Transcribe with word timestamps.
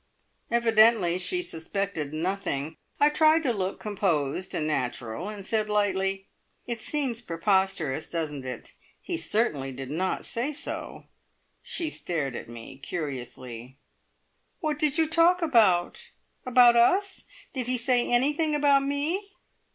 Evidently 0.49 1.19
she 1.19 1.43
suspected 1.43 2.11
nothing. 2.11 2.75
I 2.99 3.09
tried 3.11 3.43
to 3.43 3.53
look 3.53 3.79
composed 3.79 4.55
and 4.55 4.65
natural, 4.65 5.29
and 5.29 5.45
said 5.45 5.69
lightly: 5.69 6.25
"It 6.65 6.81
seems 6.81 7.21
preposterous, 7.21 8.09
doesn't 8.09 8.43
it. 8.43 8.73
He 8.99 9.15
certainly 9.15 9.71
did 9.71 9.91
not 9.91 10.25
say 10.25 10.53
so." 10.53 11.03
She 11.61 11.91
stared 11.91 12.35
at 12.35 12.49
me 12.49 12.79
curiously. 12.79 13.77
"What 14.59 14.79
did 14.79 14.97
you 14.97 15.05
talk 15.07 15.43
about? 15.43 16.09
About 16.47 16.75
us? 16.75 17.25
Did 17.53 17.67
he 17.67 17.77
say 17.77 18.09
anything 18.11 18.55
about 18.55 18.81
me?" 18.81 19.33